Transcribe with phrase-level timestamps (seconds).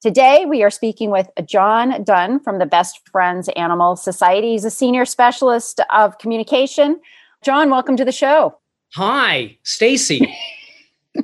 [0.00, 4.52] Today, we are speaking with Jon Dunn from the Best Friends Animal Society.
[4.52, 6.98] He's a senior specialist of communication.
[7.42, 8.56] Jon, welcome to the show.
[8.94, 10.34] Hi, Stacy.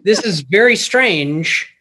[0.05, 1.75] this is very strange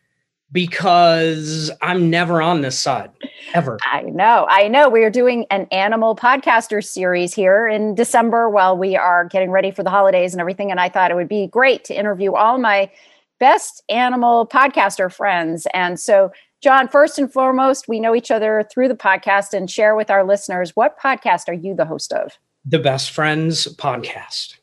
[0.54, 3.12] because I'm never on this side
[3.54, 3.78] ever.
[3.84, 4.48] I know.
[4.50, 4.88] I know.
[4.88, 9.72] We are doing an animal podcaster series here in December while we are getting ready
[9.72, 10.72] for the holidays and everything.
[10.72, 12.90] And I thought it would be great to interview all my
[13.38, 15.68] best animal podcaster friends.
[15.74, 16.32] And so,
[16.66, 20.24] Jon, first and foremost, we know each other through the podcast and share with our
[20.24, 22.40] listeners what podcast are you the host of?
[22.66, 24.56] The Best Friends podcast.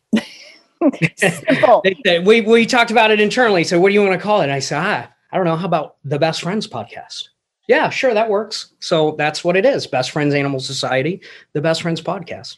[1.15, 1.81] Simple.
[2.25, 3.63] we, we talked about it internally.
[3.63, 4.47] So, what do you want to call it?
[4.47, 5.55] And I said, ah, I don't know.
[5.55, 7.29] How about the Best Friends podcast?
[7.69, 8.73] Yeah, sure, that works.
[8.81, 11.21] So that's what it is Best Friends Animal Society,
[11.53, 12.57] the Best Friends podcast.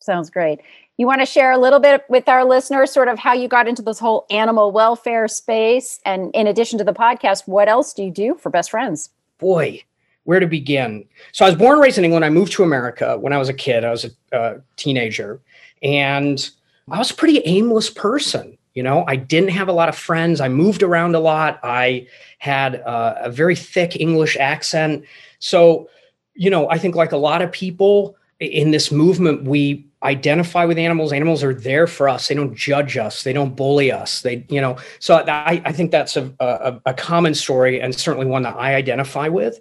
[0.00, 0.60] Sounds great.
[0.98, 3.68] You want to share a little bit with our listeners, sort of how you got
[3.68, 6.00] into this whole animal welfare space?
[6.04, 9.10] And in addition to the podcast, what else do you do for Best Friends?
[9.38, 9.80] Boy,
[10.24, 11.04] where to begin?
[11.30, 12.24] So I was born and raised in England.
[12.24, 13.84] I moved to America when I was a kid.
[13.84, 15.40] I was a teenager.
[15.84, 16.50] And
[16.90, 18.58] I was a pretty aimless person.
[18.74, 20.40] You know, I didn't have a lot of friends.
[20.40, 21.60] I moved around a lot.
[21.62, 25.04] I had a very thick English accent.
[25.38, 25.88] So,
[26.34, 30.78] you know, I think like a lot of people in this movement, we identify with
[30.78, 31.12] animals.
[31.12, 32.28] Animals are there for us.
[32.28, 33.24] They don't judge us.
[33.24, 34.22] They don't bully us.
[34.22, 38.26] They, you know, so I, I think that's a, a, a common story and certainly
[38.26, 39.60] one that I identify with.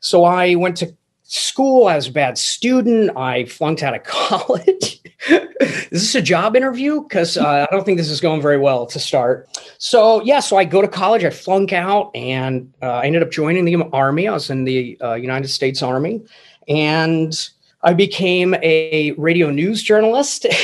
[0.00, 3.16] So I went to school as a bad student.
[3.16, 5.00] I flunked out of college.
[5.28, 7.02] is this a job interview?
[7.02, 9.48] Because uh, I don't think this is going very well to start.
[9.78, 11.24] So yeah, so I go to college.
[11.24, 14.26] I flunk out, and uh, I ended up joining the army.
[14.26, 16.22] I was in the uh, United States Army,
[16.66, 17.48] and
[17.82, 20.46] I became a radio news journalist.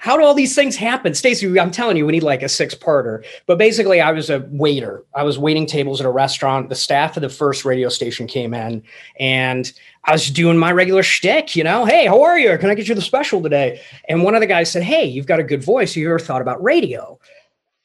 [0.00, 1.14] How do all these things happen?
[1.14, 3.24] Stacy, I'm telling you, we need like a six parter.
[3.46, 5.02] But basically, I was a waiter.
[5.14, 6.68] I was waiting tables at a restaurant.
[6.68, 8.82] The staff of the first radio station came in
[9.18, 9.72] and
[10.04, 12.56] I was doing my regular shtick, you know, hey, how are you?
[12.58, 13.80] Can I get you the special today?
[14.08, 15.94] And one of the guys said, Hey, you've got a good voice.
[15.94, 17.18] Have you ever thought about radio?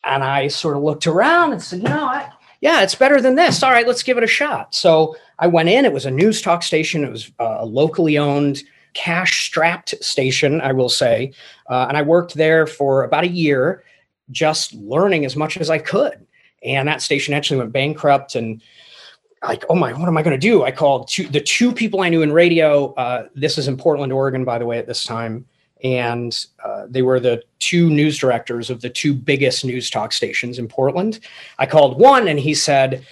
[0.03, 3.35] And I sort of looked around and said, you know, I, yeah, it's better than
[3.35, 3.63] this.
[3.63, 4.73] All right, let's give it a shot.
[4.73, 5.83] So I went in.
[5.83, 7.03] It was a news talk station.
[7.03, 8.63] It was a locally owned
[8.93, 11.33] cash strapped station, I will say.
[11.69, 13.83] Uh, and I worked there for about a year,
[14.29, 16.25] just learning as much as I could.
[16.63, 18.35] And that station actually went bankrupt.
[18.35, 18.61] And
[19.41, 20.63] like, oh my, what am I going to do?
[20.63, 22.93] I called two, the two people I knew in radio.
[22.93, 25.47] Uh, this is in Portland, Oregon, by the way, at this time.
[25.83, 30.59] And uh, they were the two news directors of the two biggest news talk stations
[30.59, 31.19] in Portland.
[31.57, 33.05] I called one and he said,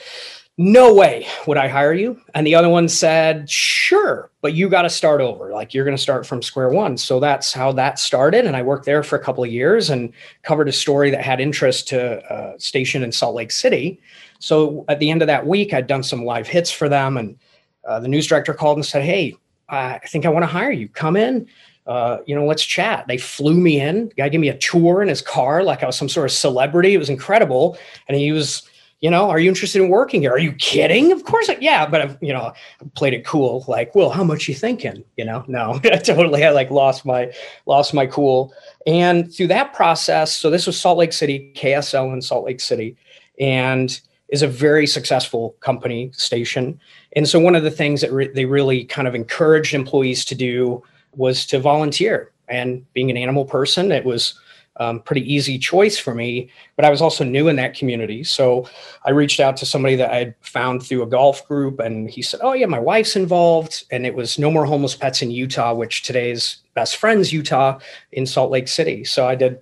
[0.61, 2.19] no way would I hire you.
[2.35, 5.51] And the other one said, sure, but you got to start over.
[5.51, 6.97] Like you're going to start from square one.
[6.97, 8.45] So that's how that started.
[8.45, 10.11] And I worked there for a couple of years and
[10.43, 14.01] covered a story that had interest to a uh, station in Salt Lake City.
[14.39, 17.15] So at the end of that week, I'd done some live hits for them.
[17.15, 17.39] And
[17.87, 19.35] uh, the news director called and said, hey,
[19.69, 20.89] I think I want to hire you.
[20.89, 21.47] Come in.
[21.87, 23.07] Uh, you know, let's chat.
[23.07, 24.09] They flew me in.
[24.09, 26.31] The guy gave me a tour in his car like I was some sort of
[26.31, 26.93] celebrity.
[26.93, 27.77] It was incredible.
[28.07, 28.63] And he was,
[29.01, 30.31] you know, are you interested in working here?
[30.31, 31.11] Are you kidding?
[31.11, 32.53] Of course, I, yeah, but I've, you know,
[32.95, 33.65] played it cool.
[33.67, 35.03] Like, well, how much you thinking?
[35.17, 37.33] You know, no, I totally I like lost my
[37.65, 38.53] lost my cool.
[38.85, 42.97] And through that process, so this was Salt Lake City, KSL in Salt Lake City,
[43.39, 46.79] and is a very successful company station.
[47.15, 50.35] And so one of the things that re- they really kind of encouraged employees to
[50.35, 50.83] do
[51.15, 52.31] was to volunteer.
[52.47, 54.39] And being an animal person, it was
[54.77, 56.49] um, pretty easy choice for me.
[56.75, 58.23] But I was also new in that community.
[58.23, 58.67] So
[59.05, 62.39] I reached out to somebody that I found through a golf group, and he said,
[62.41, 63.83] Oh, yeah, my wife's involved.
[63.91, 67.79] And it was No More Homeless Pets in Utah, which today's Best Friends Utah
[68.13, 69.03] in Salt Lake City.
[69.03, 69.59] So I did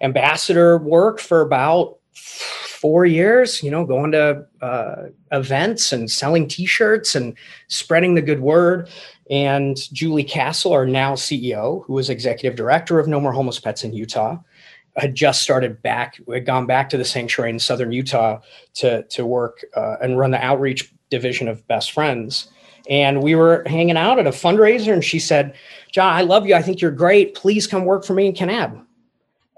[0.00, 1.98] ambassador work for about
[2.80, 5.02] four years, you know, going to uh,
[5.32, 7.36] events and selling T-shirts and
[7.68, 8.88] spreading the good word.
[9.30, 13.84] And Julie Castle, our now CEO, who was executive director of No More Homeless Pets
[13.84, 14.38] in Utah,
[14.96, 18.40] had just started back, had gone back to the sanctuary in southern Utah
[18.74, 22.48] to to work uh, and run the outreach division of Best Friends.
[22.88, 25.54] And we were hanging out at a fundraiser, and she said,
[25.92, 26.56] "Jon, I love you.
[26.56, 27.36] I think you're great.
[27.36, 28.84] Please come work for me in Kanab."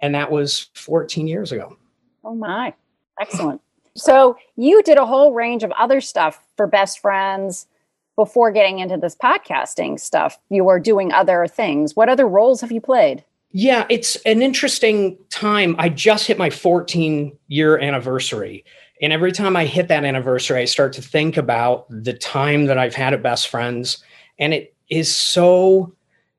[0.02, 1.78] And that was 14 years ago.
[2.24, 2.74] Oh my!
[3.18, 3.62] Excellent.
[3.94, 7.66] So you did a whole range of other stuff for best friends
[8.16, 10.38] before getting into this podcasting stuff.
[10.50, 11.96] You were doing other things.
[11.96, 13.24] What other roles have you played?
[13.52, 15.76] Yeah, it's an interesting time.
[15.78, 18.64] I just hit my 14 year anniversary.
[19.02, 22.78] And every time I hit that anniversary, I start to think about the time that
[22.78, 24.02] I've had at Best Friends.
[24.38, 25.92] And it is so,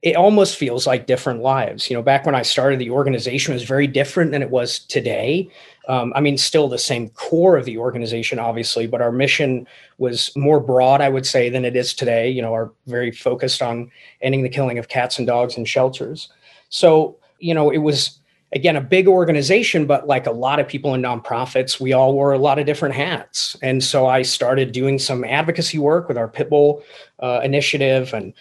[0.04, 1.90] it almost feels like different lives.
[1.90, 5.50] You know, back when I started, the organization was very different than it was today.
[5.88, 9.66] Um, I mean, still the same core of the organization, obviously, but our mission
[10.00, 12.30] was more broad, I would say, than it is today.
[12.30, 13.90] You know, are very focused on
[14.22, 16.30] ending the killing of cats and dogs in shelters.
[16.68, 18.20] So, you know, it was
[18.52, 22.34] again a big organization, but like a lot of people in nonprofits, we all wore
[22.34, 23.56] a lot of different hats.
[23.62, 26.84] And so I started doing some advocacy work with our Pitbull
[27.20, 28.34] uh, initiative and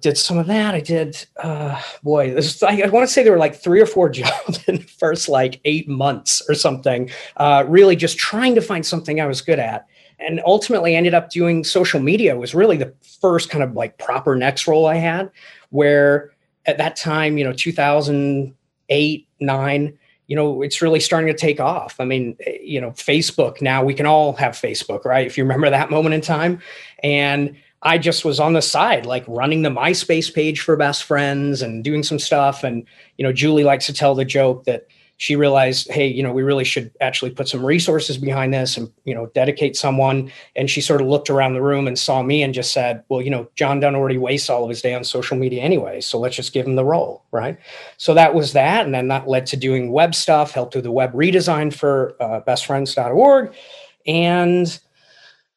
[0.00, 0.74] did some of that.
[0.74, 3.86] I did, uh, boy, this, I, I want to say there were like three or
[3.86, 8.60] four jobs in the first like eight months or something, uh, really just trying to
[8.60, 9.86] find something I was good at.
[10.18, 12.92] And ultimately ended up doing social media was really the
[13.22, 15.30] first kind of like proper next role I had
[15.70, 16.32] where
[16.66, 21.96] at that time, you know, 2008, nine, you know, it's really starting to take off.
[21.98, 25.26] I mean, you know, Facebook now we can all have Facebook, right?
[25.26, 26.60] If you remember that moment in time.
[27.02, 31.62] And I just was on the side, like running the MySpace page for best friends
[31.62, 32.62] and doing some stuff.
[32.62, 32.84] And,
[33.16, 34.86] you know, Julie likes to tell the joke that
[35.16, 38.90] she realized, hey, you know, we really should actually put some resources behind this and,
[39.04, 40.32] you know, dedicate someone.
[40.56, 43.20] And she sort of looked around the room and saw me and just said, well,
[43.20, 46.00] you know, Jon Dunn already wastes all of his day on social media anyway.
[46.00, 47.24] So let's just give him the role.
[47.32, 47.58] Right.
[47.98, 48.86] So that was that.
[48.86, 52.40] And then that led to doing web stuff, helped with the web redesign for uh,
[52.40, 53.54] bestfriends.org.
[54.06, 54.80] And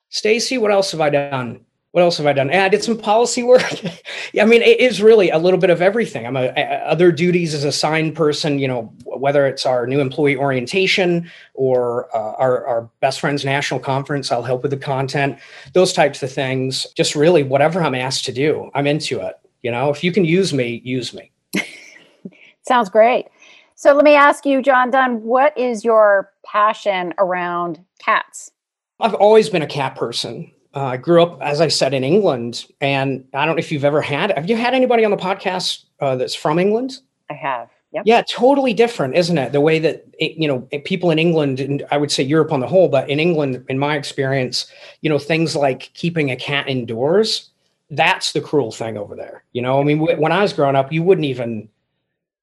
[0.09, 1.65] Stacy, what else have I done?
[1.93, 2.49] What else have I done?
[2.49, 3.61] And I did some policy work.
[4.41, 6.25] I mean, it is really a little bit of everything.
[6.25, 9.99] I'm a, a, other duties as a signed person, you know, whether it's our new
[9.99, 15.37] employee orientation or uh, our, our best friends national conference, I'll help with the content,
[15.73, 16.87] those types of things.
[16.95, 19.35] Just really whatever I'm asked to do, I'm into it.
[19.61, 21.31] You know, if you can use me, use me.
[22.67, 23.27] Sounds great.
[23.75, 28.49] So let me ask you, Jon Dunn, what is your passion around cats?
[28.99, 32.65] I've always been a cat person uh, I grew up, as I said, in England,
[32.81, 34.31] and I don't know if you've ever had.
[34.31, 36.99] Have you had anybody on the podcast uh, that's from England?
[37.29, 37.69] I have.
[37.91, 38.03] Yep.
[38.07, 39.51] Yeah, totally different, isn't it?
[39.51, 42.59] The way that it, you know people in England, and I would say Europe on
[42.59, 44.65] the whole, but in England, in my experience,
[45.01, 47.51] you know things like keeping a cat indoors.
[47.91, 49.43] That's the cruel thing over there.
[49.53, 51.69] You know, I mean, when I was growing up, you wouldn't even.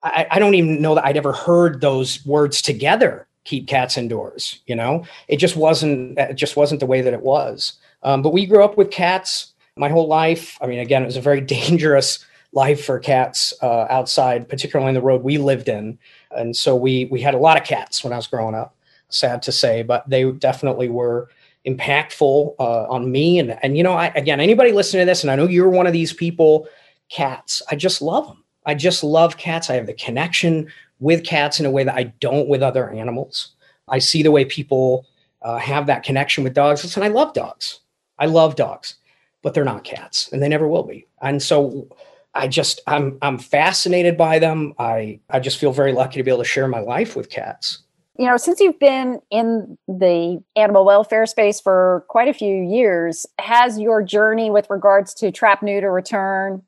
[0.04, 3.26] I, I don't even know that I'd ever heard those words together.
[3.42, 4.60] Keep cats indoors.
[4.66, 6.16] You know, it just wasn't.
[6.16, 7.72] It just wasn't the way that it was.
[8.02, 10.58] Um, but we grew up with cats my whole life.
[10.60, 14.94] I mean, again, it was a very dangerous life for cats uh, outside, particularly in
[14.94, 15.98] the road we lived in.
[16.32, 18.76] And so we we had a lot of cats when I was growing up.
[19.08, 21.28] Sad to say, but they definitely were
[21.66, 23.38] impactful uh, on me.
[23.38, 25.86] And and you know, I, again, anybody listening to this, and I know you're one
[25.86, 26.68] of these people.
[27.08, 28.44] Cats, I just love them.
[28.66, 29.68] I just love cats.
[29.68, 30.68] I have the connection
[31.00, 33.48] with cats in a way that I don't with other animals.
[33.88, 35.06] I see the way people
[35.42, 36.84] uh, have that connection with dogs.
[36.84, 37.80] Listen, I love dogs.
[38.20, 38.94] I love dogs,
[39.42, 41.08] but they're not cats, and they never will be.
[41.20, 41.88] And so,
[42.34, 44.74] I just I'm I'm fascinated by them.
[44.78, 47.82] I I just feel very lucky to be able to share my life with cats.
[48.16, 53.24] You know, since you've been in the animal welfare space for quite a few years,
[53.38, 56.62] has your journey with regards to trap, neuter, return,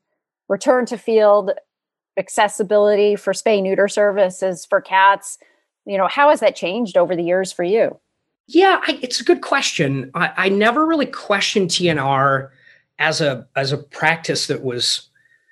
[0.49, 1.51] return to field,
[2.17, 5.37] accessibility for spay neuter services for cats,
[5.85, 7.99] you know, how has that changed over the years for you?
[8.47, 10.11] Yeah, I, it's a good question.
[10.13, 12.49] I, I never really questioned TNR
[12.99, 15.09] as a as a practice that was,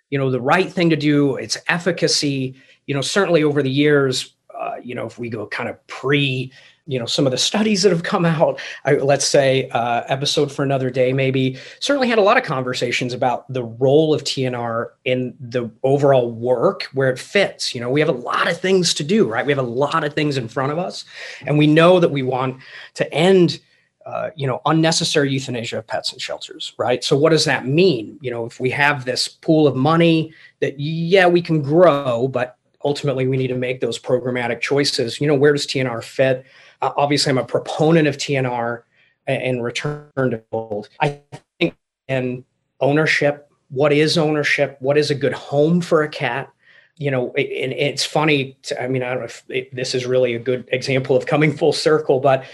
[0.09, 1.35] you know, the right thing to do.
[1.37, 2.55] Its efficacy,
[2.87, 4.35] you know, certainly over the years,
[4.85, 6.51] you know, if we go kind of pre
[6.87, 10.51] you know some of the studies that have come out I, let's say uh, episode
[10.51, 14.89] for another day maybe certainly had a lot of conversations about the role of tnr
[15.05, 17.75] in the overall work where it fits.
[17.75, 19.45] You know we have a lot of things to do right?
[19.45, 21.05] We have a lot of things in front of us
[21.45, 22.61] and we know that we want
[22.95, 23.59] to end
[24.05, 27.03] uh, you know unnecessary euthanasia of pets in shelters right?
[27.03, 28.17] So what does that mean?
[28.21, 32.57] You know if we have this pool of money that yeah we can grow but
[32.83, 36.45] ultimately we need to make those programmatic choices you know where does tnr fit
[36.81, 38.83] uh, obviously, I'm a proponent of TNR
[39.27, 40.89] and return to gold.
[40.99, 41.21] I
[41.59, 41.75] think
[42.07, 42.43] in
[42.79, 44.77] ownership, what is ownership?
[44.79, 46.51] What is a good home for a cat?
[46.97, 48.57] You know, it, it's funny.
[48.63, 51.25] To, I mean, I don't know if it, this is really a good example of
[51.25, 52.45] coming full circle, but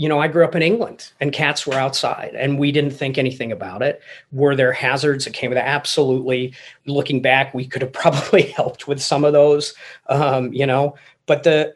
[0.00, 3.18] you know, I grew up in England and cats were outside and we didn't think
[3.18, 4.00] anything about it.
[4.32, 5.64] Were there hazards that came with it?
[5.66, 6.54] Absolutely.
[6.86, 9.74] Looking back, we could have probably helped with some of those,
[10.08, 11.74] um, you know, but the,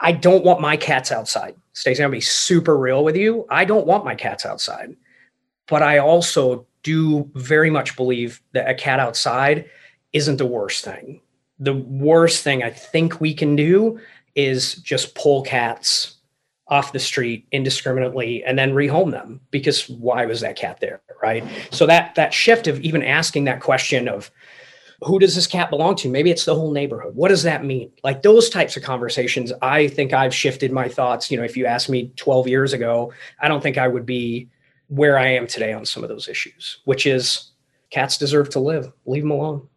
[0.00, 1.54] I don't want my cats outside.
[1.72, 3.46] Stacy, I'm gonna be super real with you.
[3.50, 4.96] I don't want my cats outside,
[5.68, 9.70] but I also do very much believe that a cat outside
[10.12, 11.20] isn't the worst thing.
[11.60, 14.00] The worst thing I think we can do
[14.34, 16.16] is just pull cats
[16.70, 21.44] off the street indiscriminately and then rehome them because why was that cat there right?
[21.70, 24.30] So that that shift of even asking that question of
[25.02, 26.10] who does this cat belong to?
[26.10, 27.14] Maybe it's the whole neighborhood.
[27.14, 27.90] What does that mean?
[28.04, 31.30] Like those types of conversations i think i've shifted my thoughts.
[31.30, 34.48] You know if you asked me 12 years ago i don't think i would be
[34.88, 37.50] where i am today on some of those issues which is
[37.90, 38.92] cats deserve to live.
[39.04, 39.68] Leave them alone.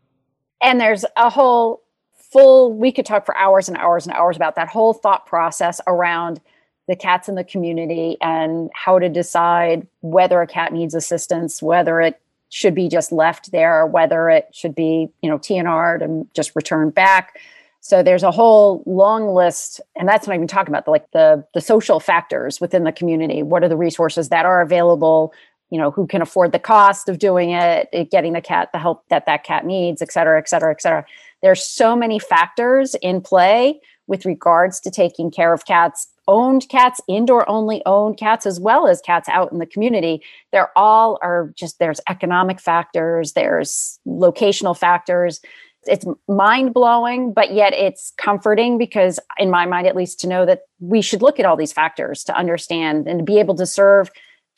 [0.61, 1.83] And there's a whole
[2.31, 5.81] full we could talk for hours and hours and hours about that whole thought process
[5.87, 6.39] around
[6.87, 12.01] the cats in the community and how to decide whether a cat needs assistance, whether
[12.01, 16.31] it should be just left there, or whether it should be, you know, TNR'd and
[16.33, 17.39] just returned back.
[17.79, 21.45] So there's a whole long list, and that's not even talking about the, like the
[21.53, 23.43] the social factors within the community.
[23.43, 25.33] What are the resources that are available?
[25.69, 28.79] You know, who can afford the cost of doing it, eh, getting the cat the
[28.79, 31.05] help that that cat needs, et cetera, et cetera, et cetera.
[31.41, 37.01] There's so many factors in play with regards to taking care of cats owned cats,
[37.07, 40.21] indoor only owned cats, as well as cats out in the community.
[40.51, 45.41] They're all are just there's economic factors, there's locational factors.
[45.85, 50.45] It's mind blowing, but yet it's comforting because, in my mind at least, to know
[50.45, 53.65] that we should look at all these factors to understand and to be able to
[53.65, 54.09] serve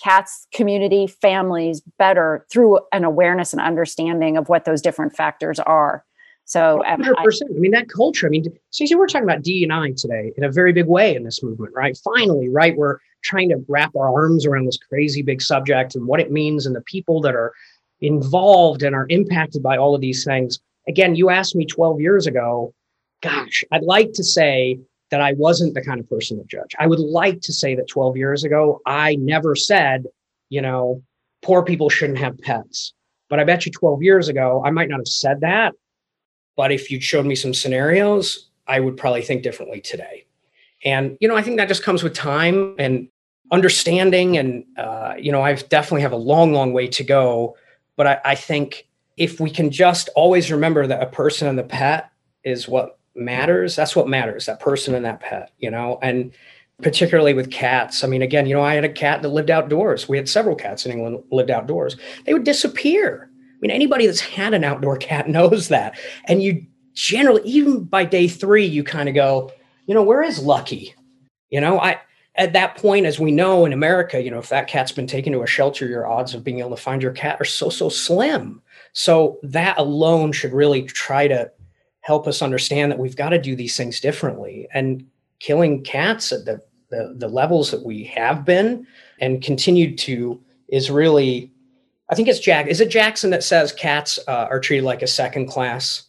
[0.03, 6.03] cats, community, families better through an awareness and understanding of what those different factors are.
[6.45, 7.15] So, um, 100%.
[7.15, 10.51] I, I, mean, that culture, I mean, Stacy, we're talking about D&I today in a
[10.51, 11.97] very big way in this movement, right?
[12.03, 12.77] Finally, right?
[12.77, 16.65] We're trying to wrap our arms around this crazy big subject and what it means
[16.65, 17.51] and the people that are
[18.01, 20.59] involved and are impacted by all of these things.
[20.87, 22.73] Again, you asked me 12 years ago,
[23.23, 26.75] gosh, I'd like to say that I wasn't the kind of person to judge.
[26.77, 30.05] I would like to say that 12 years ago, I never said,
[30.49, 31.01] you know,
[31.41, 32.93] poor people shouldn't have pets.
[33.29, 35.73] But I bet you 12 years ago, I might not have said that.
[36.55, 40.25] But if you showed me some scenarios, I would probably think differently today.
[40.83, 43.07] And, you know, I think that just comes with time and
[43.51, 44.37] understanding.
[44.37, 47.57] And, uh, you know, I've definitely have a long, long way to go.
[47.95, 51.63] But I, I think if we can just always remember that a person and the
[51.63, 52.11] pet
[52.43, 56.31] is what matters, that's what matters, that person and that pet, you know, and
[56.81, 58.03] particularly with cats.
[58.03, 60.09] I mean, again, you know, I had a cat that lived outdoors.
[60.09, 61.95] We had several cats in England lived outdoors.
[62.25, 63.29] They would disappear
[63.61, 65.97] mean, anybody that's had an outdoor cat knows that.
[66.25, 69.51] And you generally, even by day three, you kind of go,
[69.85, 70.93] you know, where is Lucky?
[71.49, 71.99] You know, I
[72.37, 75.31] at that point, as we know in America, you know, if that cat's been taken
[75.33, 77.89] to a shelter, your odds of being able to find your cat are so so
[77.89, 78.61] slim.
[78.93, 81.51] So that alone should really try to
[82.01, 84.67] help us understand that we've got to do these things differently.
[84.73, 85.05] And
[85.39, 88.85] killing cats at the the, the levels that we have been
[89.19, 91.51] and continued to is really
[92.07, 92.67] I think it's Jack.
[92.67, 96.03] Is it Jackson that says cats uh, are treated like a second class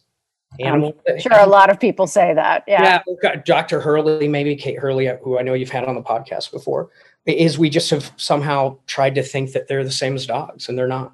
[0.59, 0.95] animal?
[1.07, 2.63] I'm sure, a lot of people say that.
[2.67, 3.01] Yeah.
[3.23, 3.35] Yeah.
[3.45, 3.81] Dr.
[3.81, 6.89] Hurley, maybe Kate Hurley, who I know you've had on the podcast before,
[7.25, 10.77] is we just have somehow tried to think that they're the same as dogs, and
[10.77, 11.13] they're not.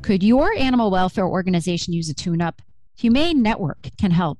[0.00, 2.62] Could your animal welfare organization use a tune up?
[2.96, 4.38] Humane Network can help.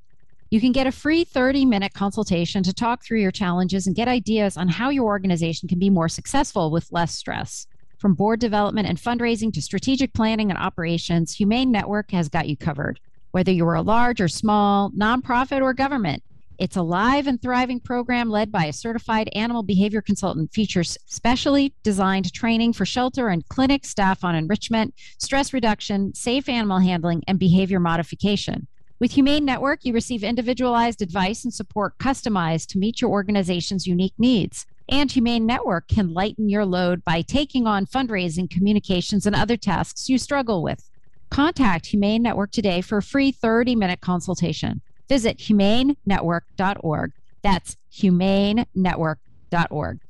[0.50, 4.08] You can get a free 30 minute consultation to talk through your challenges and get
[4.08, 7.66] ideas on how your organization can be more successful with less stress.
[8.02, 12.56] From board development and fundraising to strategic planning and operations, Humane Network has got you
[12.56, 12.98] covered.
[13.30, 16.24] Whether you're a large or small, nonprofit or government,
[16.58, 21.74] it's a live and thriving program led by a certified animal behavior consultant, features specially
[21.84, 27.38] designed training for shelter and clinic staff on enrichment, stress reduction, safe animal handling, and
[27.38, 28.66] behavior modification.
[28.98, 34.14] With Humane Network, you receive individualized advice and support customized to meet your organization's unique
[34.18, 39.56] needs and Humane Network can lighten your load by taking on fundraising, communications, and other
[39.56, 40.88] tasks you struggle with.
[41.30, 44.80] Contact Humane Network today for a free 30 minute consultation.
[45.08, 47.12] Visit humanenetwork.org.
[47.42, 50.00] That's humanenetwork.org.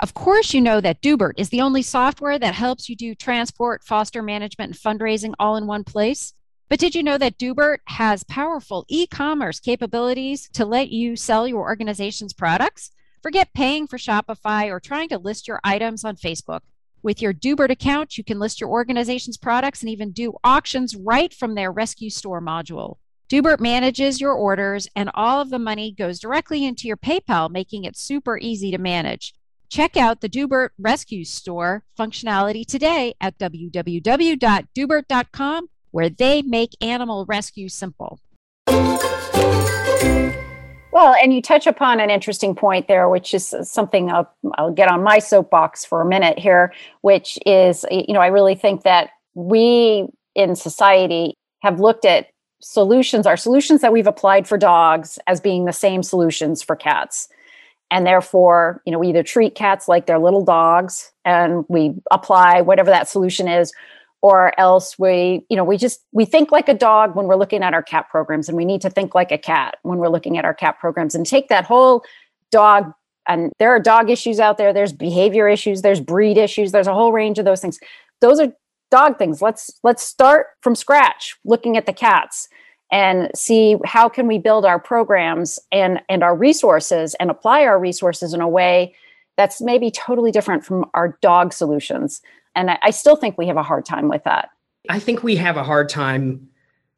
[0.00, 3.82] Of course, you know that Doobert is the only software that helps you do transport,
[3.82, 6.34] foster management, and fundraising all in one place.
[6.68, 11.48] But did you know that Doobert has powerful e commerce capabilities to let you sell
[11.48, 12.92] your organization's products?
[13.22, 16.60] Forget paying for Shopify or trying to list your items on Facebook.
[17.02, 21.32] With your Doobert account, you can list your organization's products and even do auctions right
[21.32, 22.96] from their Rescue Store module.
[23.28, 27.84] Doobert manages your orders, and all of the money goes directly into your PayPal, making
[27.84, 29.34] it super easy to manage.
[29.68, 37.68] Check out the Doobert Rescue Store functionality today at www.doobert.com, where they make animal rescue
[37.68, 38.20] simple.
[40.90, 44.90] Well, and you touch upon an interesting point there, which is something I'll, I'll get
[44.90, 49.10] on my soapbox for a minute here, which is, you know, I really think that
[49.34, 52.28] we in society have looked at
[52.60, 57.28] solutions, our solutions that we've applied for dogs as being the same solutions for cats.
[57.90, 62.60] And therefore, you know, we either treat cats like they're little dogs and we apply
[62.60, 63.72] whatever that solution is,
[64.20, 67.62] or else we, you know, we just we think like a dog when we're looking
[67.62, 70.38] at our cat programs, and we need to think like a cat when we're looking
[70.38, 72.04] at our cat programs and take that whole
[72.50, 72.92] dog
[73.28, 76.94] and there are dog issues out there there's behavior issues there's breed issues there's a
[76.94, 77.78] whole range of those things.
[78.20, 78.52] Those are
[78.90, 79.42] dog things.
[79.42, 82.48] Let's let's start from scratch looking at the cats
[82.90, 87.78] and see how can we build our programs and and our resources and apply our
[87.78, 88.94] resources in a way
[89.36, 92.20] that's maybe totally different from our dog solutions
[92.58, 94.50] and I, I still think we have a hard time with that.
[94.88, 96.48] I think we have a hard time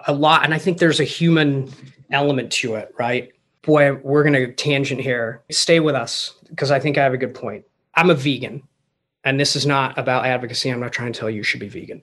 [0.07, 1.71] a lot and i think there's a human
[2.11, 3.31] element to it right?
[3.63, 5.43] Boy we're going to tangent here.
[5.51, 7.65] Stay with us because i think i have a good point.
[7.95, 8.63] I'm a vegan
[9.25, 10.71] and this is not about advocacy.
[10.71, 12.03] I'm not trying to tell you you should be vegan.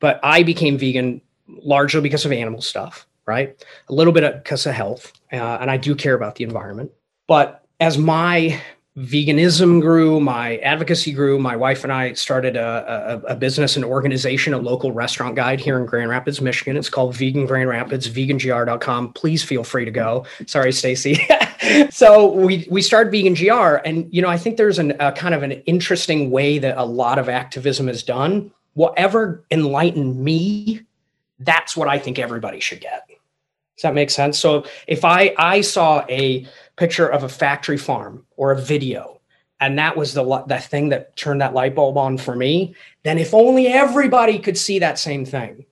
[0.00, 3.64] But i became vegan largely because of animal stuff right?
[3.88, 6.92] A little bit because of health, uh, and I do care about the environment.
[7.26, 8.60] But as my
[8.96, 11.38] veganism grew, my advocacy grew.
[11.38, 15.60] My wife and I started a, a, a, business and organization, a local restaurant guide
[15.60, 16.76] here in Grand Rapids, Michigan.
[16.78, 19.12] It's called Vegan Grand Rapids, vegangr.com.
[19.12, 20.24] Please feel free to go.
[20.46, 21.20] Sorry, Stacy.
[21.90, 25.34] so we we started Vegan GR, and you know I think there's an, a kind
[25.34, 28.50] of an interesting way that a lot of activism is done.
[28.74, 30.82] Whatever enlightened me,
[31.40, 33.06] that's what I think everybody should get.
[33.76, 34.38] Does that make sense?
[34.38, 39.20] So if I I saw a picture of a factory farm or a video,
[39.60, 43.18] and that was the the thing that turned that light bulb on for me, then
[43.18, 45.66] if only everybody could see that same thing.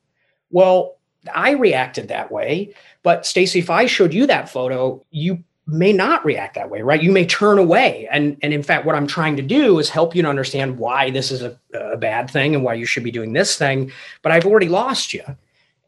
[0.50, 0.96] Well,
[1.34, 6.24] I reacted that way, but Stacy, if I showed you that photo, you may not
[6.24, 7.02] react that way, right?
[7.02, 8.06] You may turn away.
[8.10, 11.10] And, and in fact, what I'm trying to do is help you to understand why
[11.10, 13.90] this is a, a bad thing and why you should be doing this thing.
[14.22, 15.22] But I've already lost you.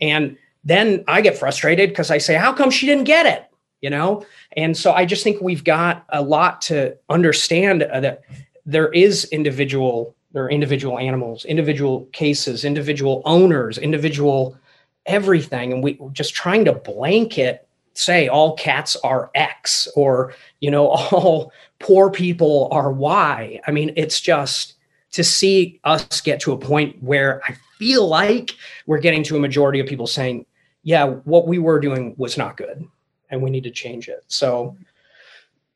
[0.00, 3.48] And then I get frustrated because I say, how come she didn't get it?
[3.80, 4.26] You know?
[4.56, 8.22] And so I just think we've got a lot to understand uh, that
[8.66, 14.58] there is individual, there are individual animals, individual cases, individual owners, individual
[15.06, 15.72] everything.
[15.72, 20.88] And we are just trying to blanket say all cats are X or, you know,
[21.12, 23.60] all poor people are Y.
[23.68, 24.74] I mean, it's just
[25.12, 28.50] to see us get to a point where I feel like
[28.86, 30.44] we're getting to a majority of people saying,
[30.86, 32.86] yeah, what we were doing was not good
[33.28, 34.22] and we need to change it.
[34.28, 34.76] So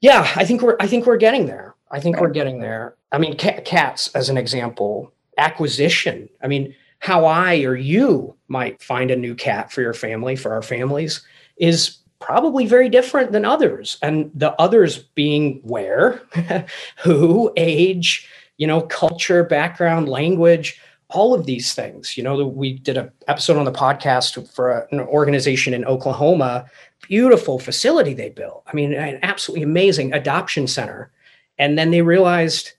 [0.01, 1.75] yeah, I think we're I think we're getting there.
[1.91, 2.23] I think right.
[2.23, 2.95] we're getting there.
[3.11, 6.29] I mean, cats as an example, acquisition.
[6.45, 10.53] I mean, how I or you might find a new cat for your family, for
[10.53, 13.99] our families, is probably very different than others.
[14.03, 16.23] And the others being where,
[17.03, 20.81] who, age, you know, culture, background, language,
[21.13, 22.17] all of these things.
[22.17, 26.67] You know, we did an episode on the podcast for an organization in Oklahoma,
[27.09, 28.63] beautiful facility they built.
[28.67, 31.11] I mean, an absolutely amazing adoption center.
[31.59, 32.73] And then they realized,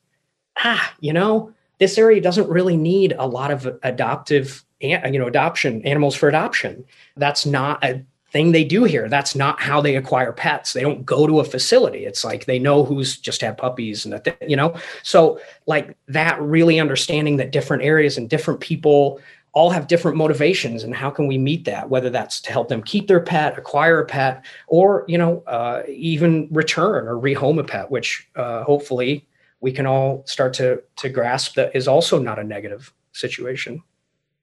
[0.63, 5.81] ah, you know, this area doesn't really need a lot of adoptive, you know, adoption
[5.85, 6.85] animals for adoption.
[7.17, 9.09] That's not a thing they do here.
[9.09, 10.73] That's not how they acquire pets.
[10.73, 12.05] They don't go to a facility.
[12.05, 14.75] It's like they know who's just had puppies and that, you know?
[15.03, 19.19] So, like that really understanding that different areas and different people
[19.53, 22.81] all have different motivations and how can we meet that whether that's to help them
[22.81, 27.63] keep their pet acquire a pet or you know uh, even return or rehome a
[27.63, 29.27] pet which uh, hopefully
[29.59, 33.83] we can all start to to grasp that is also not a negative situation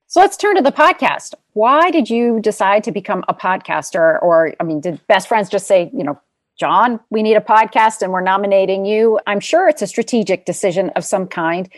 [0.09, 1.35] so let's turn to the podcast.
[1.53, 4.21] Why did you decide to become a podcaster?
[4.23, 6.19] Or, I mean, did best friends just say, you know,
[6.59, 9.21] Jon, we need a podcast and we're nominating you?
[9.27, 11.69] I'm sure it's a strategic decision of some kind.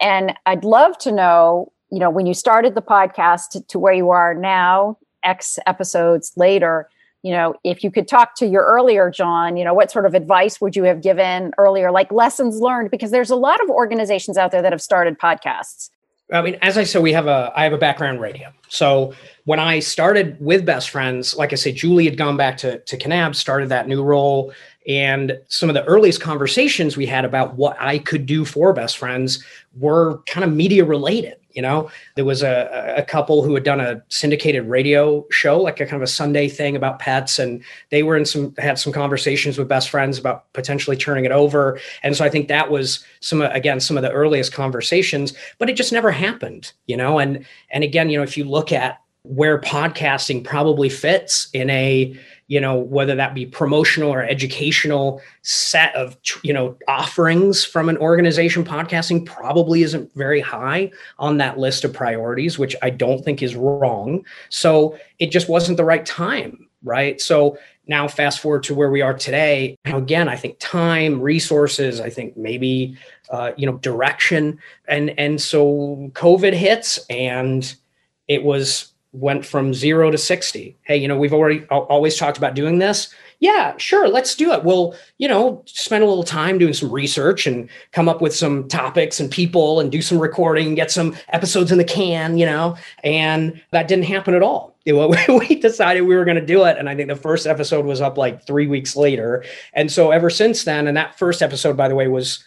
[0.00, 4.10] And I'd love to know, you know, when you started the podcast to where you
[4.10, 6.88] are now, X episodes later,
[7.22, 10.14] you know, if you could talk to your earlier Jon, you know, what sort of
[10.14, 12.92] advice would you have given earlier, like lessons learned?
[12.92, 15.90] Because there's a lot of organizations out there that have started podcasts
[16.32, 18.52] I mean, as I said, we have a I have a background in radio.
[18.68, 19.14] So
[19.44, 22.96] when I started with Best Friends, like I said, Julie had gone back to to
[22.96, 24.52] Kanab, started that new role,
[24.90, 28.98] and some of the earliest conversations we had about what I could do for Best
[28.98, 29.42] Friends
[29.78, 31.36] were kind of media related.
[31.52, 35.80] You know, there was a, a couple who had done a syndicated radio show, like
[35.80, 38.92] a kind of a Sunday thing about pets, and they were in some had some
[38.92, 41.78] conversations with best friends about potentially turning it over.
[42.02, 45.76] And so I think that was some again some of the earliest conversations, but it
[45.76, 46.72] just never happened.
[46.86, 51.48] You know, and and again, you know, if you look at where podcasting probably fits
[51.52, 57.64] in a you know whether that be promotional or educational set of you know offerings
[57.64, 62.90] from an organization podcasting probably isn't very high on that list of priorities which i
[62.90, 64.24] don't think is wrong.
[64.48, 67.20] So it just wasn't the right time right?
[67.20, 69.76] So now fast forward to where we are today.
[69.84, 72.96] Now again i think time resources i think maybe
[73.30, 74.58] uh, you know direction.
[74.88, 77.74] And and so covid hits and
[78.28, 80.76] it was went from zero to 60.
[80.82, 83.12] Hey, you know, we've already always talked about doing this.
[83.40, 84.64] Yeah, sure, let's do it.
[84.64, 88.68] We'll, you know, spend a little time doing some research and come up with some
[88.68, 92.76] topics and people and do some recording get some episodes in the can, you know,
[93.02, 94.76] and that didn't happen at all.
[94.86, 96.78] we decided we were going to do it.
[96.78, 99.44] And I think the first episode was up like three weeks later.
[99.72, 102.42] And so ever since then, and that first episode, by the way, was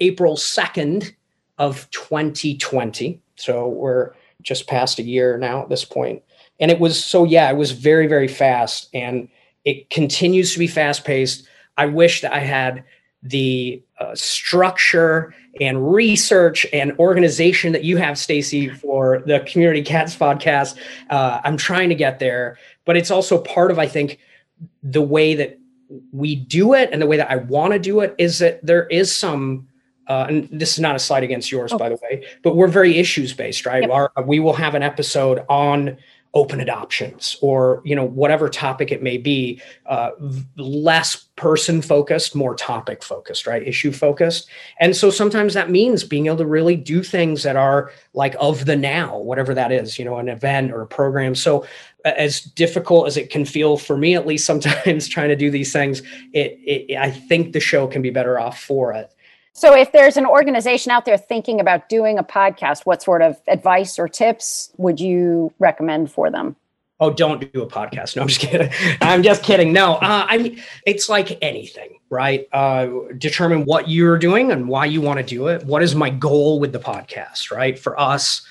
[0.00, 1.12] April 2nd
[1.58, 3.20] of 2020.
[3.36, 6.22] So we're just past a year now at this point.
[6.60, 8.88] And it was so, yeah, it was very, very fast.
[8.92, 9.28] And
[9.64, 11.48] it continues to be fast paced.
[11.76, 12.84] I wish that I had
[13.22, 20.16] the uh, structure and research and organization that you have, Stacy, for the Community Cats
[20.16, 20.76] podcast.
[21.10, 24.18] Uh, I'm trying to get there, but it's also part of, I think,
[24.82, 25.58] the way that
[26.12, 28.86] we do it and the way that I want to do it is that there
[28.86, 29.67] is some
[30.08, 31.78] uh, and this is not a slide against yours, oh.
[31.78, 33.82] by the way, but we're very issues based, right?
[33.82, 33.90] Yep.
[33.90, 35.98] Our, we will have an episode on
[36.34, 40.10] open adoptions or you know whatever topic it may be uh,
[40.56, 44.46] less person focused more topic focused right issue focused
[44.78, 48.66] and so sometimes that means being able to really do things that are like of
[48.66, 51.66] the now whatever that is you know an event or a program so
[52.04, 55.72] as difficult as it can feel for me at least sometimes trying to do these
[55.72, 56.02] things
[56.34, 59.14] it, it i think the show can be better off for it
[59.58, 63.40] so, if there's an organization out there thinking about doing a podcast, what sort of
[63.48, 66.54] advice or tips would you recommend for them?
[67.00, 68.14] Oh, don't do a podcast.
[68.14, 68.70] No, I'm just kidding.
[69.00, 69.72] I'm just kidding.
[69.72, 72.46] No, uh, I mean, it's like anything, right?
[72.52, 75.64] Uh, determine what you're doing and why you want to do it.
[75.64, 77.76] What is my goal with the podcast, right?
[77.76, 78.46] For us,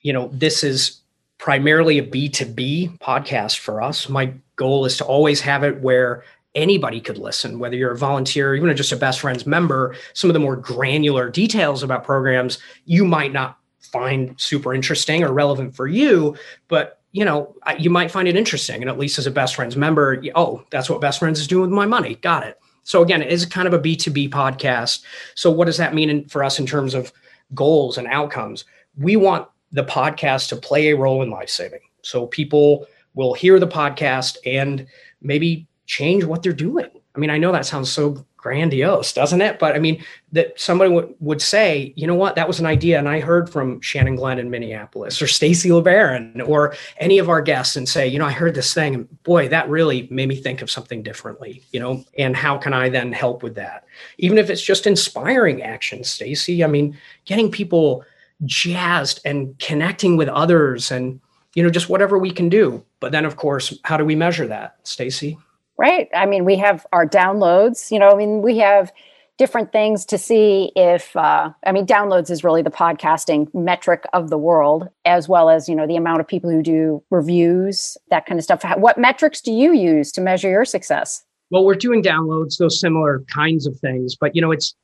[0.00, 1.02] you know, this is
[1.36, 4.08] primarily a B2B podcast for us.
[4.08, 6.24] My goal is to always have it where
[6.58, 10.34] anybody could listen, whether you're a volunteer, even just a best friends member, some of
[10.34, 15.86] the more granular details about programs you might not find super interesting or relevant for
[15.86, 18.82] you, but you know, you might find it interesting.
[18.82, 21.62] And at least as a best friends member, oh, that's what best friends is doing
[21.62, 22.16] with my money.
[22.16, 22.58] Got it.
[22.82, 25.02] So again, it is kind of a B2B podcast.
[25.34, 27.12] So what does that mean for us in terms of
[27.54, 28.64] goals and outcomes?
[28.96, 31.80] We want the podcast to play a role in life saving.
[32.02, 34.86] So people will hear the podcast and
[35.20, 36.90] maybe change what they're doing.
[37.16, 39.58] I mean, I know that sounds so grandiose, doesn't it?
[39.58, 42.98] But I mean, that somebody w- would say, you know what, that was an idea.
[42.98, 47.42] And I heard from Shannon Glenn in Minneapolis or Stacy LeBaron or any of our
[47.42, 50.36] guests and say, you know, I heard this thing and boy, that really made me
[50.36, 53.84] think of something differently, you know, and how can I then help with that?
[54.18, 58.04] Even if it's just inspiring action, Stacy, I mean, getting people
[58.44, 61.20] jazzed and connecting with others and,
[61.54, 62.84] you know, just whatever we can do.
[63.00, 65.38] But then of course, how do we measure that, Stacy?
[65.78, 66.08] Right?
[66.14, 68.92] I mean, we have our downloads, you know, I mean, we have
[69.38, 74.30] different things to see if, uh, I mean, downloads is really the podcasting metric of
[74.30, 78.26] the world, as well as, you know, the amount of people who do reviews, that
[78.26, 78.64] kind of stuff.
[78.76, 81.24] What metrics do you use to measure your success?
[81.50, 84.74] Well, we're doing downloads, those similar kinds of things, but, you know, it's,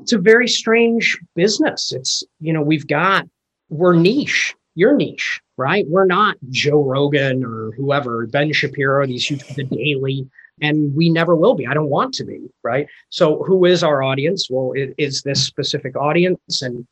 [0.00, 1.92] it's a very strange business.
[1.92, 3.26] It's, you know, we've got,
[3.68, 5.84] we're niche, you're niche right?
[5.88, 10.26] We're not Joe Rogan or whoever, Ben Shapiro, these huge, the Daily,
[10.62, 11.66] and we never will be.
[11.66, 12.86] I don't want to be, right?
[13.10, 14.48] So, who is our audience?
[14.50, 16.86] Well, it is this specific audience, and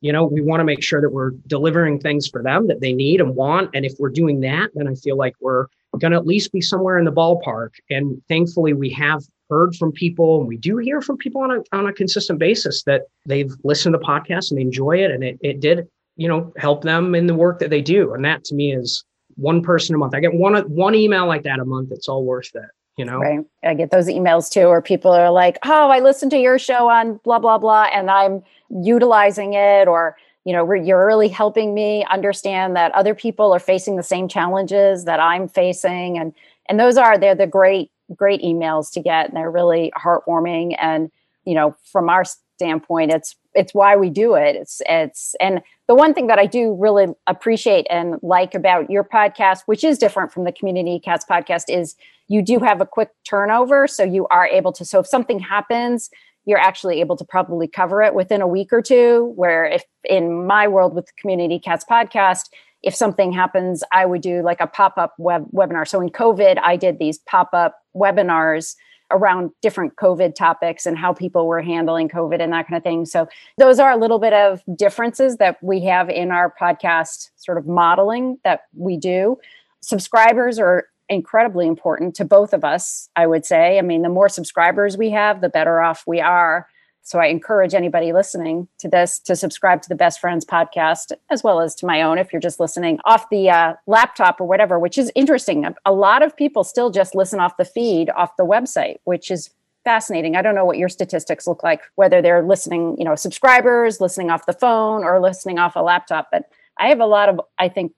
[0.00, 2.94] you know, we want to make sure that we're delivering things for them that they
[2.94, 3.70] need and want.
[3.74, 5.66] And if we're doing that, then I feel like we're
[5.98, 7.70] going to at least be somewhere in the ballpark.
[7.90, 11.76] And thankfully, we have heard from people, and we do hear from people on a
[11.76, 15.22] on a consistent basis that they've listened to the podcast and they enjoy it, and
[15.22, 18.14] it it did you know help them in the work that they do.
[18.14, 19.04] And that to me is
[19.36, 20.14] one person a month.
[20.14, 23.18] I get one one email like that a month it's all worth it you know?
[23.18, 23.44] Right.
[23.64, 26.88] I get those emails too where people are like oh i listened to your show
[26.88, 32.04] on blah blah blah and i'm utilizing it or you know you're really helping me
[32.04, 36.32] understand that other people are facing the same challenges that i'm facing and
[36.68, 40.76] and those are they're the great great emails to get and they're really heartwarming.
[40.78, 41.10] And
[41.44, 42.24] you know from our
[42.56, 46.46] standpoint it's it's why we do it it's it's and the one thing that I
[46.46, 51.24] do really appreciate and like about your podcast, which is different from the Community Cats
[51.28, 51.94] podcast, is
[52.28, 53.86] you do have a quick turnover.
[53.86, 56.08] So you are able to, so if something happens,
[56.46, 59.32] you're actually able to probably cover it within a week or two.
[59.36, 62.48] Where if in my world with the Community Cats podcast,
[62.82, 65.86] if something happens, I would do like a pop up web webinar.
[65.86, 68.74] So in COVID, I did these pop up webinars
[69.10, 73.04] around different COVID topics and how people were handling COVID and that kind of thing.
[73.04, 77.58] So, those are a little bit of differences that we have in our podcast sort
[77.58, 79.38] of modeling that we do.
[79.80, 83.78] Subscribers are incredibly important to both of us, I would say.
[83.78, 86.66] I mean, the more subscribers we have, the better off we are.
[87.06, 91.44] So I encourage anybody listening to this to subscribe to the Best Friends podcast, as
[91.44, 94.78] well as to my own if you're just listening off the uh, laptop or whatever,
[94.78, 95.66] which is interesting.
[95.84, 99.50] A lot of people still just listen off the feed, off the website, which is
[99.84, 100.34] fascinating.
[100.34, 104.30] I don't know what your statistics look like, whether they're listening, you know, subscribers, listening
[104.30, 106.28] off the phone, or listening off a laptop.
[106.32, 107.92] But I have a lot of, I think,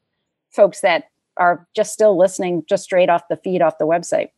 [0.51, 4.31] folks that are just still listening just straight off the feed off the website.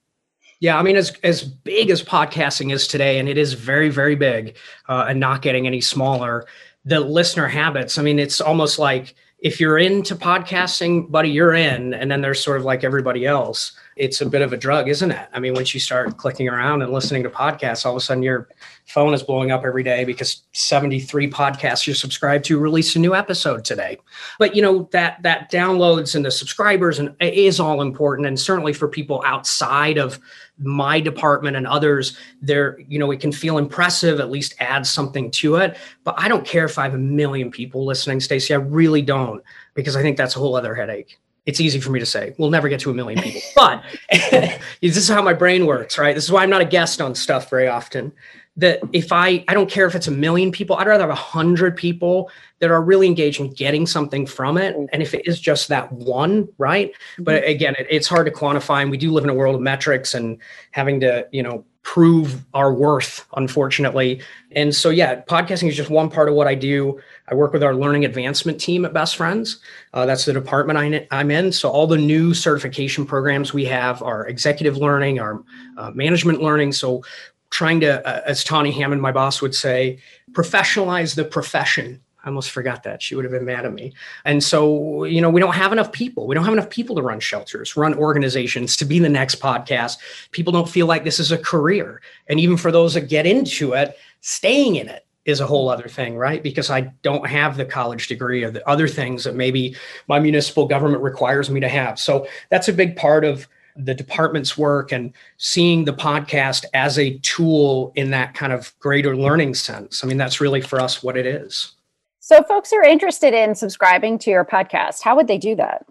[0.60, 4.16] Yeah, I mean, as as big as podcasting is today, and it is very, very
[4.16, 4.56] big,
[4.88, 6.46] uh, and not getting any smaller.
[6.84, 7.98] The listener habits.
[7.98, 12.42] I mean, it's almost like if you're into podcasting, buddy, you're in, and then there's
[12.42, 15.28] sort of like everybody else it's a bit of a drug, isn't it?
[15.32, 18.22] I mean, once you start clicking around and listening to podcasts, all of a sudden
[18.22, 18.48] your
[18.86, 23.14] phone is blowing up every day because 73 podcasts you're subscribed to released a new
[23.14, 23.98] episode today.
[24.38, 28.72] But you know that that downloads and the subscribers and is all important, and certainly
[28.72, 30.20] for people outside of
[30.58, 35.30] my department and others, there you know it can feel impressive, at least add something
[35.32, 35.76] to it.
[36.04, 38.54] But I don't care if I have a million people listening, Stacy.
[38.54, 39.42] I really don't
[39.74, 41.18] because I think that's a whole other headache
[41.48, 43.82] it's easy for me to say we'll never get to a million people but
[44.82, 47.14] this is how my brain works right this is why i'm not a guest on
[47.14, 48.12] stuff very often
[48.58, 51.14] that if i i don't care if it's a million people i'd rather have a
[51.14, 55.40] hundred people that are really engaged in getting something from it and if it is
[55.40, 57.50] just that one right but mm-hmm.
[57.50, 60.12] again it, it's hard to quantify and we do live in a world of metrics
[60.12, 60.38] and
[60.72, 64.20] having to you know prove our worth, unfortunately.
[64.52, 67.00] And so, yeah, podcasting is just one part of what I do.
[67.28, 69.60] I work with our learning advancement team at Best Friends.
[69.94, 71.50] Uh, that's the department I, am in.
[71.50, 75.42] So, all the new certification programs we have are executive learning, our
[75.78, 76.72] uh, management learning.
[76.72, 77.02] So,
[77.50, 79.98] trying to, uh, as Tawny Hammond, my boss, would say,
[80.32, 83.00] professionalize the profession I almost forgot that.
[83.00, 83.92] She would have been mad at me.
[84.24, 86.26] And so, you know, we don't have enough people.
[86.26, 89.98] We don't have enough people to run shelters, run organizations, to be the next podcast.
[90.32, 92.02] People don't feel like this is a career.
[92.28, 95.88] And even for those that get into it, staying in it is a whole other
[95.88, 96.42] thing, right?
[96.42, 99.76] Because I don't have the college degree or the other things that maybe
[100.08, 102.00] my municipal government requires me to have.
[102.00, 103.46] So that's a big part of
[103.78, 109.16] the department's work and seeing the podcast as a tool in that kind of greater
[109.16, 110.02] learning sense.
[110.02, 111.74] I mean, that's really for us what it is.
[112.18, 115.02] So, folks are interested in subscribing to your podcast.
[115.02, 115.86] How would they do that?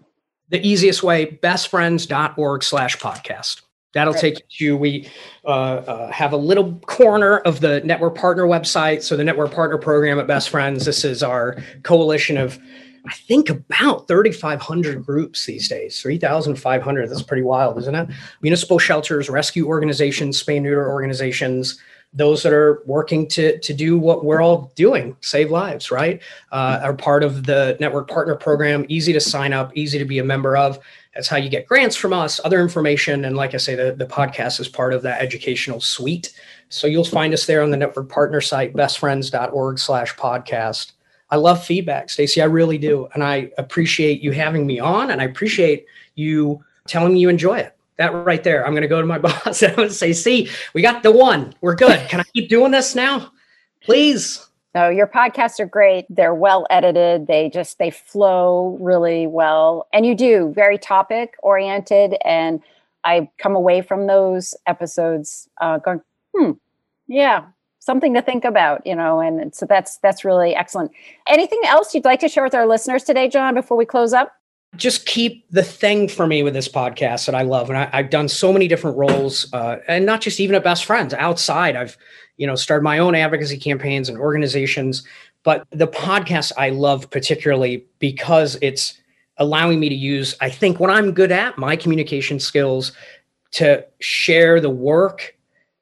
[0.50, 3.62] The easiest way, bestfriends.org slash podcast.
[3.94, 4.20] That'll right.
[4.20, 5.10] take you to, we
[5.44, 9.02] uh, uh, have a little corner of the network partner website.
[9.02, 12.58] So, the network partner program at Best Friends, this is our coalition of,
[13.08, 17.08] I think, about 3,500 groups these days, 3,500.
[17.08, 18.08] That's pretty wild, isn't it?
[18.42, 21.80] Municipal shelters, rescue organizations, spay neuter organizations,
[22.12, 26.80] those that are working to to do what we're all doing save lives right uh,
[26.82, 30.24] are part of the network partner program easy to sign up easy to be a
[30.24, 30.78] member of
[31.14, 34.06] that's how you get grants from us other information and like i say the, the
[34.06, 36.32] podcast is part of that educational suite
[36.70, 40.92] so you'll find us there on the network partner site bestfriends.org slash podcast
[41.30, 45.20] i love feedback stacy i really do and i appreciate you having me on and
[45.20, 48.64] i appreciate you telling me you enjoy it that right there.
[48.64, 51.02] I'm going to go to my boss and I'm going to say, see, we got
[51.02, 51.52] the one.
[51.60, 52.08] We're good.
[52.08, 53.30] Can I keep doing this now?
[53.82, 54.44] Please.
[54.74, 56.06] No, your podcasts are great.
[56.08, 57.26] They're well edited.
[57.26, 59.88] They just they flow really well.
[59.92, 62.16] And you do very topic oriented.
[62.24, 62.62] And
[63.04, 66.00] I come away from those episodes uh, going,
[66.34, 66.52] hmm,
[67.06, 67.46] yeah,
[67.88, 69.18] something to think about, you know.
[69.18, 70.92] And so that's that's really excellent.
[71.26, 74.32] Anything else you'd like to share with our listeners today, Jon, before we close up?
[74.76, 77.70] just keep the thing for me with this podcast that I love.
[77.70, 80.84] And I, have done so many different roles, uh, and not just even at Best
[80.84, 81.14] Friends.
[81.14, 81.96] Outside, I've
[82.36, 85.04] you know started my own advocacy campaigns and organizations.
[85.42, 89.00] But the podcast I love particularly because it's
[89.38, 92.92] allowing me to use, I think, what I'm good at, my communication skills,
[93.52, 95.37] to share the work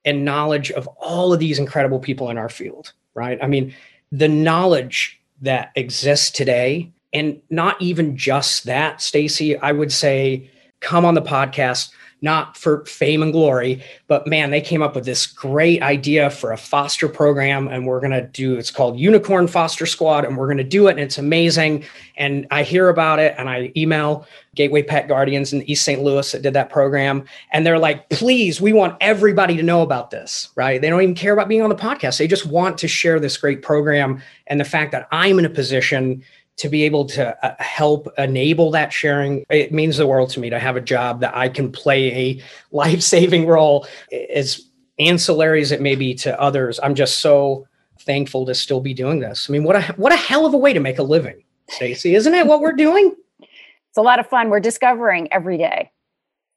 [0.07, 2.93] and knowledge of all of these incredible people in our field.
[3.15, 3.39] Right?
[3.43, 3.75] I mean,
[4.13, 11.05] the knowledge that exists today and not even just that, Stacy, I would say come
[11.05, 11.91] on the podcast
[12.23, 16.51] not for fame and glory, but man, they came up with this great idea for
[16.51, 17.69] a foster program.
[17.69, 20.25] And we're going to do it's called Unicorn Foster Squad.
[20.25, 20.93] And we're going to do it.
[20.93, 21.85] And it's amazing.
[22.17, 26.03] And I hear about it and I email Gateway Pet Guardians in East St.
[26.03, 27.25] Louis that did that program.
[27.53, 30.81] And they're like, please, we want everybody to know about this, right?
[30.81, 32.19] They don't even care about being on the podcast.
[32.19, 35.51] They just want to share this great program and the fact that I'm in a
[35.51, 36.23] position
[36.57, 40.49] to be able to uh, help enable that sharing it means the world to me
[40.51, 43.87] to have a job that i can play a life-saving role.
[44.33, 44.63] As
[44.99, 47.67] ancillary as it may be to others i'm just so
[48.01, 49.49] thankful to still be doing this.
[49.49, 52.15] I mean what a what a hell of a way to make a living stacy.
[52.15, 53.15] Isn't it what we're doing?
[53.89, 54.51] It's a lot of fun.
[54.51, 55.91] We're discovering every day.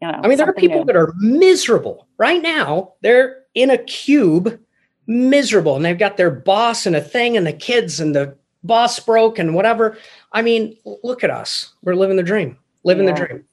[0.01, 0.85] You know i mean there are people new.
[0.85, 2.05] that are miserable.
[2.17, 4.59] Right now they're in a cube
[5.07, 8.99] miserable and they've got their boss and a thing and the kids and the boss
[8.99, 9.97] broke and whatever.
[10.31, 11.73] I mean, look at us.
[11.83, 13.13] We're living the dream, living yeah.
[13.13, 13.45] the dream.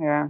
[0.00, 0.28] Yeah.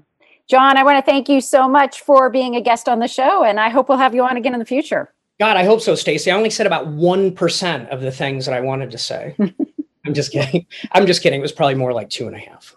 [0.49, 3.45] Jon, I want to thank you so much for being a guest on the show,
[3.45, 5.12] and I hope we'll have you on again in the future.
[5.38, 6.31] God, I hope so, Stacy.
[6.31, 9.35] I only said about 1% of the things that I wanted to say.
[10.05, 10.66] I'm just kidding.
[10.92, 11.38] I'm just kidding.
[11.38, 12.77] It was probably more like two and a half.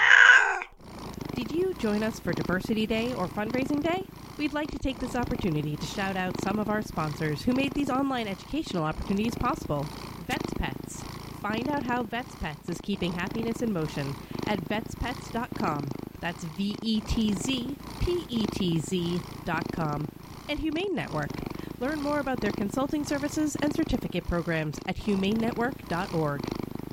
[1.81, 4.03] Join us for Diversity Day or Fundraising Day?
[4.37, 7.73] We'd like to take this opportunity to shout out some of our sponsors who made
[7.73, 9.87] these online educational opportunities possible.
[10.29, 10.97] Vetzpetz.
[11.41, 14.13] Find out how Vetzpetz is keeping happiness in motion
[14.45, 15.89] at vetzpetz.com.
[16.19, 20.07] That's V E T Z P E T Z.com.
[20.49, 21.31] And Humane Network.
[21.79, 26.41] Learn more about their consulting services and certificate programs at humanenetwork.org.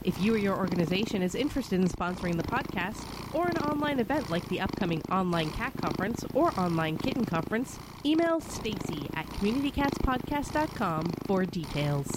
[0.04, 4.30] If you or your organization is interested in sponsoring the podcast or an online event
[4.30, 11.44] like the upcoming Online Cat Conference or Online Kitten Conference, email Stacy at communitycatspodcast.com for
[11.44, 12.08] details.